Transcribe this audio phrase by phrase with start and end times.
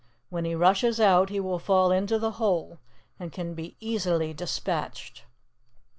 [0.31, 2.79] When he rushes out, he will fall into the hole,
[3.19, 5.25] and can be easily despatched.